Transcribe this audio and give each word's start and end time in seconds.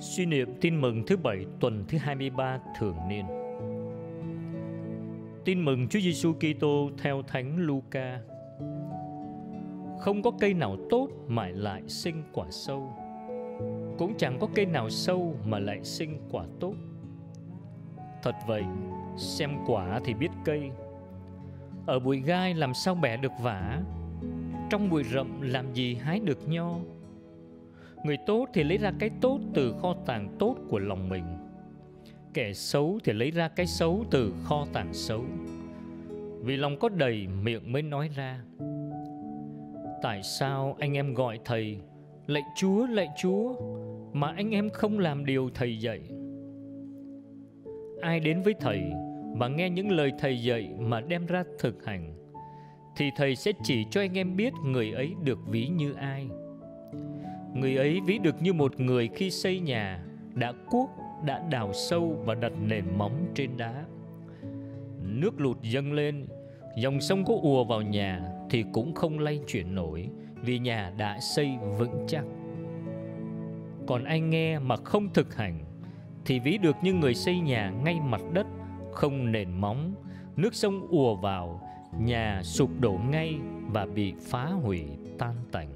Suy 0.00 0.26
niệm 0.26 0.48
tin 0.60 0.80
mừng 0.80 1.02
thứ 1.06 1.16
bảy 1.16 1.46
tuần 1.60 1.84
thứ 1.88 1.98
23 1.98 2.58
thường 2.78 2.96
niên. 3.08 3.24
Tin 5.44 5.64
mừng 5.64 5.88
Chúa 5.88 6.00
Giêsu 6.00 6.32
Kitô 6.32 6.90
theo 6.98 7.22
Thánh 7.22 7.56
Luca. 7.56 8.20
Không 10.00 10.22
có 10.22 10.30
cây 10.40 10.54
nào 10.54 10.76
tốt 10.90 11.08
mà 11.28 11.48
lại 11.48 11.82
sinh 11.88 12.22
quả 12.32 12.46
sâu, 12.50 12.92
cũng 13.98 14.14
chẳng 14.18 14.38
có 14.40 14.48
cây 14.54 14.66
nào 14.66 14.90
sâu 14.90 15.36
mà 15.44 15.58
lại 15.58 15.84
sinh 15.84 16.18
quả 16.30 16.44
tốt. 16.60 16.74
Thật 18.22 18.34
vậy, 18.46 18.64
xem 19.16 19.50
quả 19.66 20.00
thì 20.04 20.14
biết 20.14 20.30
cây. 20.44 20.70
Ở 21.86 21.98
bụi 21.98 22.20
gai 22.20 22.54
làm 22.54 22.74
sao 22.74 22.94
bẻ 22.94 23.16
được 23.16 23.32
vả, 23.42 23.82
trong 24.70 24.90
bụi 24.90 25.04
rậm 25.04 25.40
làm 25.40 25.74
gì 25.74 25.94
hái 25.94 26.20
được 26.20 26.48
nho 26.48 26.76
người 28.04 28.16
tốt 28.26 28.48
thì 28.52 28.62
lấy 28.62 28.78
ra 28.78 28.92
cái 28.98 29.10
tốt 29.20 29.40
từ 29.54 29.74
kho 29.82 29.94
tàng 30.06 30.36
tốt 30.38 30.56
của 30.68 30.78
lòng 30.78 31.08
mình. 31.08 31.24
Kẻ 32.34 32.52
xấu 32.52 32.98
thì 33.04 33.12
lấy 33.12 33.30
ra 33.30 33.48
cái 33.48 33.66
xấu 33.66 34.04
từ 34.10 34.34
kho 34.44 34.66
tàng 34.72 34.94
xấu. 34.94 35.24
Vì 36.40 36.56
lòng 36.56 36.78
có 36.78 36.88
đầy 36.88 37.26
miệng 37.42 37.72
mới 37.72 37.82
nói 37.82 38.10
ra. 38.16 38.40
Tại 40.02 40.22
sao 40.22 40.76
anh 40.78 40.96
em 40.96 41.14
gọi 41.14 41.40
thầy, 41.44 41.78
lạy 42.26 42.42
chúa 42.56 42.86
lạy 42.86 43.08
chúa, 43.22 43.54
mà 44.12 44.32
anh 44.36 44.50
em 44.50 44.70
không 44.70 44.98
làm 44.98 45.26
điều 45.26 45.50
thầy 45.54 45.80
dạy? 45.80 46.00
Ai 48.00 48.20
đến 48.20 48.42
với 48.42 48.54
thầy 48.60 48.82
và 49.36 49.48
nghe 49.48 49.70
những 49.70 49.90
lời 49.90 50.12
thầy 50.18 50.42
dạy 50.42 50.70
mà 50.78 51.00
đem 51.00 51.26
ra 51.26 51.44
thực 51.58 51.84
hành, 51.84 52.14
thì 52.96 53.10
thầy 53.16 53.36
sẽ 53.36 53.52
chỉ 53.62 53.84
cho 53.90 54.00
anh 54.00 54.18
em 54.18 54.36
biết 54.36 54.52
người 54.64 54.92
ấy 54.92 55.14
được 55.24 55.38
ví 55.46 55.68
như 55.68 55.92
ai 55.92 56.28
người 57.54 57.76
ấy 57.76 58.00
ví 58.06 58.18
được 58.18 58.42
như 58.42 58.52
một 58.52 58.80
người 58.80 59.08
khi 59.14 59.30
xây 59.30 59.60
nhà, 59.60 60.04
đã 60.34 60.52
cuốc, 60.70 60.90
đã 61.26 61.42
đào 61.50 61.72
sâu 61.72 62.22
và 62.24 62.34
đặt 62.34 62.52
nền 62.62 62.84
móng 62.98 63.26
trên 63.34 63.56
đá. 63.56 63.84
Nước 65.02 65.40
lụt 65.40 65.62
dâng 65.62 65.92
lên, 65.92 66.26
dòng 66.76 67.00
sông 67.00 67.24
có 67.24 67.34
ùa 67.42 67.64
vào 67.64 67.82
nhà 67.82 68.22
thì 68.50 68.64
cũng 68.72 68.94
không 68.94 69.18
lay 69.18 69.40
chuyển 69.46 69.74
nổi 69.74 70.08
vì 70.42 70.58
nhà 70.58 70.92
đã 70.98 71.18
xây 71.20 71.50
vững 71.78 72.04
chắc. 72.08 72.24
Còn 73.86 74.04
anh 74.04 74.30
nghe 74.30 74.58
mà 74.58 74.76
không 74.76 75.08
thực 75.14 75.34
hành 75.34 75.58
thì 76.24 76.38
ví 76.38 76.58
được 76.58 76.76
như 76.82 76.92
người 76.92 77.14
xây 77.14 77.38
nhà 77.38 77.72
ngay 77.84 78.00
mặt 78.00 78.20
đất, 78.32 78.46
không 78.92 79.32
nền 79.32 79.60
móng, 79.60 79.94
nước 80.36 80.54
sông 80.54 80.86
ùa 80.90 81.14
vào, 81.14 81.60
nhà 82.00 82.40
sụp 82.42 82.70
đổ 82.80 83.00
ngay 83.10 83.34
và 83.72 83.86
bị 83.86 84.14
phá 84.20 84.44
hủy 84.44 84.84
tan 85.18 85.34
tành 85.52 85.68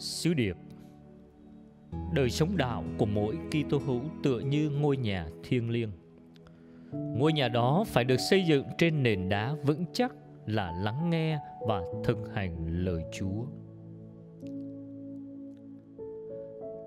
sứ 0.00 0.34
điệp. 0.34 0.56
Đời 2.14 2.30
sống 2.30 2.56
đạo 2.56 2.84
của 2.98 3.06
mỗi 3.06 3.38
Kitô 3.50 3.78
hữu 3.78 4.00
tựa 4.22 4.38
như 4.38 4.70
ngôi 4.70 4.96
nhà 4.96 5.28
thiêng 5.44 5.70
liêng. 5.70 5.90
Ngôi 6.92 7.32
nhà 7.32 7.48
đó 7.48 7.84
phải 7.86 8.04
được 8.04 8.16
xây 8.30 8.44
dựng 8.44 8.64
trên 8.78 9.02
nền 9.02 9.28
đá 9.28 9.54
vững 9.64 9.84
chắc 9.92 10.14
là 10.46 10.72
lắng 10.82 11.10
nghe 11.10 11.38
và 11.68 11.82
thực 12.04 12.18
hành 12.34 12.84
lời 12.84 13.02
Chúa. 13.12 13.44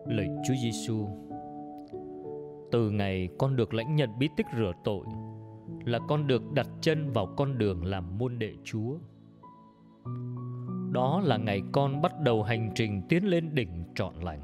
Lời 0.08 0.28
Chúa 0.48 0.56
Giêsu 0.64 1.08
từ 2.72 2.90
ngày 2.92 3.30
con 3.38 3.56
được 3.56 3.74
lãnh 3.74 3.96
nhận 3.96 4.10
bí 4.20 4.30
tích 4.38 4.46
rửa 4.58 4.72
tội 4.84 5.06
là 5.86 6.00
con 6.08 6.28
được 6.28 6.52
đặt 6.54 6.68
chân 6.82 7.12
vào 7.12 7.34
con 7.38 7.58
đường 7.58 7.86
làm 7.86 8.18
môn 8.18 8.40
đệ 8.40 8.54
Chúa. 8.64 8.98
Đó 10.94 11.22
là 11.26 11.38
ngày 11.38 11.62
con 11.72 12.02
bắt 12.02 12.20
đầu 12.20 12.44
hành 12.44 12.72
trình 12.76 13.02
tiến 13.10 13.26
lên 13.26 13.56
đỉnh 13.56 13.84
trọn 13.96 14.14
lành. 14.22 14.42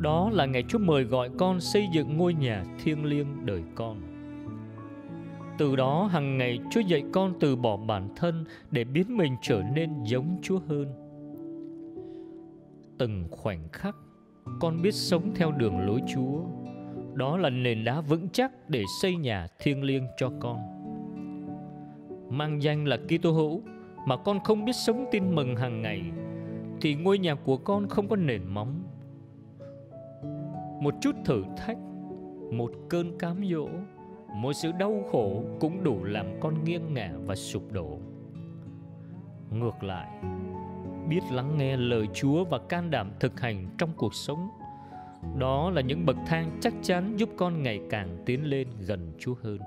Đó 0.00 0.30
là 0.32 0.46
ngày 0.46 0.64
Chúa 0.68 0.78
mời 0.78 1.04
gọi 1.04 1.30
con 1.38 1.60
xây 1.60 1.86
dựng 1.92 2.16
ngôi 2.16 2.34
nhà 2.34 2.64
thiêng 2.82 3.04
liêng 3.04 3.46
đời 3.46 3.62
con. 3.74 4.00
Từ 5.58 5.76
đó 5.76 6.06
hàng 6.06 6.38
ngày 6.38 6.58
Chúa 6.70 6.80
dạy 6.80 7.02
con 7.12 7.32
từ 7.40 7.56
bỏ 7.56 7.76
bản 7.76 8.08
thân 8.16 8.44
để 8.70 8.84
biến 8.84 9.16
mình 9.16 9.36
trở 9.42 9.62
nên 9.74 10.04
giống 10.04 10.38
Chúa 10.42 10.58
hơn. 10.68 10.86
Từng 12.98 13.28
khoảnh 13.30 13.68
khắc, 13.72 13.96
con 14.60 14.82
biết 14.82 14.94
sống 14.94 15.32
theo 15.34 15.52
đường 15.52 15.78
lối 15.86 16.00
Chúa 16.14 16.40
đó 17.14 17.36
là 17.36 17.50
nền 17.50 17.84
đá 17.84 18.00
vững 18.00 18.28
chắc 18.32 18.70
để 18.70 18.82
xây 19.02 19.16
nhà 19.16 19.46
thiêng 19.58 19.82
liêng 19.82 20.06
cho 20.16 20.30
con 20.40 20.58
mang 22.30 22.62
danh 22.62 22.84
là 22.84 22.96
Kitô 22.96 23.32
hữu 23.32 23.62
mà 24.04 24.16
con 24.16 24.40
không 24.40 24.64
biết 24.64 24.72
sống 24.72 25.06
tin 25.10 25.34
mừng 25.34 25.56
hàng 25.56 25.82
ngày 25.82 26.02
thì 26.80 26.94
ngôi 26.94 27.18
nhà 27.18 27.34
của 27.34 27.56
con 27.56 27.88
không 27.88 28.08
có 28.08 28.16
nền 28.16 28.42
móng 28.46 28.82
một 30.80 30.94
chút 31.00 31.16
thử 31.24 31.42
thách 31.56 31.78
một 32.52 32.70
cơn 32.88 33.18
cám 33.18 33.44
dỗ 33.50 33.68
một 34.34 34.52
sự 34.52 34.72
đau 34.72 35.02
khổ 35.12 35.44
cũng 35.60 35.84
đủ 35.84 36.04
làm 36.04 36.26
con 36.40 36.64
nghiêng 36.64 36.94
ngả 36.94 37.12
và 37.26 37.34
sụp 37.34 37.72
đổ 37.72 37.98
ngược 39.50 39.82
lại 39.82 40.08
biết 41.08 41.20
lắng 41.32 41.58
nghe 41.58 41.76
lời 41.76 42.06
chúa 42.14 42.44
và 42.44 42.58
can 42.58 42.90
đảm 42.90 43.10
thực 43.20 43.40
hành 43.40 43.66
trong 43.78 43.90
cuộc 43.96 44.14
sống 44.14 44.48
đó 45.38 45.70
là 45.70 45.80
những 45.80 46.06
bậc 46.06 46.16
thang 46.26 46.58
chắc 46.60 46.74
chắn 46.82 47.16
giúp 47.16 47.28
con 47.36 47.62
ngày 47.62 47.80
càng 47.90 48.16
tiến 48.26 48.44
lên 48.44 48.68
gần 48.80 49.12
Chúa 49.18 49.34
hơn. 49.42 49.58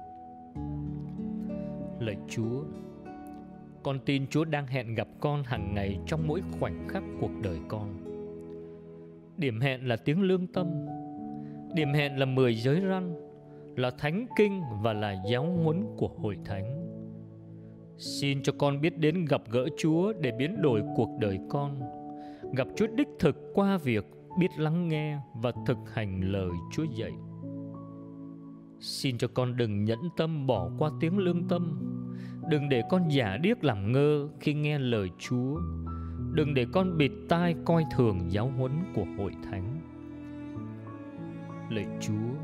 Lạy 2.00 2.18
Chúa, 2.30 2.64
con 3.88 4.00
tin 4.00 4.28
Chúa 4.28 4.46
đang 4.46 4.68
hẹn 4.68 4.96
gặp 4.96 5.08
con 5.20 5.44
hàng 5.44 5.74
ngày 5.74 6.00
trong 6.06 6.28
mỗi 6.28 6.42
khoảnh 6.60 6.88
khắc 6.88 7.04
cuộc 7.22 7.32
đời 7.42 7.60
con. 7.68 7.90
Điểm 9.38 9.60
hẹn 9.60 9.88
là 9.88 9.96
tiếng 9.96 10.22
lương 10.22 10.48
tâm, 10.48 10.68
điểm 11.74 11.94
hẹn 11.94 12.20
là 12.20 12.26
mười 12.26 12.56
giới 12.56 12.82
răn, 12.90 13.16
là 13.76 13.92
thánh 13.98 14.26
kinh 14.38 14.62
và 14.82 14.94
là 14.94 15.16
giáo 15.30 15.46
huấn 15.64 15.86
của 15.98 16.08
hội 16.08 16.38
thánh. 16.46 16.88
Xin 17.98 18.44
cho 18.44 18.54
con 18.58 18.82
biết 18.82 18.98
đến 18.98 19.26
gặp 19.26 19.42
gỡ 19.52 19.66
Chúa 19.78 20.14
để 20.22 20.32
biến 20.32 20.62
đổi 20.62 20.84
cuộc 20.96 21.10
đời 21.20 21.40
con, 21.50 21.82
gặp 22.56 22.68
Chúa 22.76 22.88
đích 22.88 23.10
thực 23.20 23.36
qua 23.54 23.78
việc 23.78 24.06
biết 24.40 24.50
lắng 24.58 24.88
nghe 24.88 25.18
và 25.42 25.52
thực 25.66 25.78
hành 25.94 26.22
lời 26.22 26.52
Chúa 26.74 26.86
dạy. 26.98 27.14
Xin 28.80 29.18
cho 29.18 29.28
con 29.34 29.58
đừng 29.58 29.84
nhẫn 29.84 30.00
tâm 30.18 30.48
bỏ 30.48 30.70
qua 30.78 30.92
tiếng 31.00 31.18
lương 31.18 31.48
tâm, 31.48 31.94
đừng 32.50 32.70
để 32.70 32.84
con 32.90 33.08
giả 33.08 33.38
điếc 33.38 33.64
làm 33.64 33.92
ngơ 33.92 34.28
khi 34.40 34.54
nghe 34.54 34.80
lời 34.80 35.10
Chúa, 35.20 35.60
đừng 36.32 36.54
để 36.54 36.66
con 36.74 36.98
bịt 36.98 37.12
tai 37.30 37.56
coi 37.66 37.84
thường 37.96 38.20
giáo 38.30 38.52
huấn 38.58 38.72
của 38.96 39.06
hội 39.18 39.32
thánh. 39.44 39.82
Lạy 41.70 41.86
Chúa, 42.02 42.36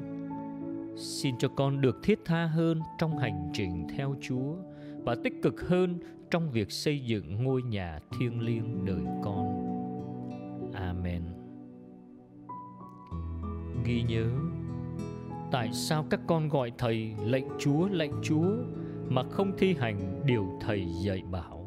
xin 0.95 1.35
cho 1.39 1.47
con 1.47 1.81
được 1.81 1.99
thiết 2.03 2.19
tha 2.25 2.45
hơn 2.45 2.81
trong 2.97 3.17
hành 3.17 3.51
trình 3.53 3.87
theo 3.97 4.15
Chúa 4.21 4.55
và 5.03 5.15
tích 5.23 5.33
cực 5.41 5.67
hơn 5.67 5.99
trong 6.31 6.51
việc 6.51 6.71
xây 6.71 6.99
dựng 6.99 7.43
ngôi 7.43 7.63
nhà 7.63 7.99
thiêng 8.19 8.39
liêng 8.39 8.85
đời 8.85 9.03
con. 9.23 9.63
Amen 10.73 11.23
ghi 13.85 14.01
nhớ 14.01 14.25
tại 15.51 15.73
sao 15.73 16.05
các 16.09 16.19
con 16.27 16.49
gọi 16.49 16.71
thầy 16.77 17.13
lệnh 17.25 17.45
chúa 17.59 17.87
lệnh 17.87 18.11
chúa 18.23 18.55
mà 19.09 19.23
không 19.31 19.51
thi 19.57 19.75
hành 19.79 20.21
điều 20.25 20.45
thầy 20.61 20.85
dạy 21.05 21.21
bảo. 21.31 21.62